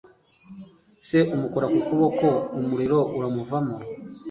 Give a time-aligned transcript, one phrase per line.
[1.07, 2.25] Se amukora ku kuboko,
[2.59, 3.75] umuriro uramuvamo.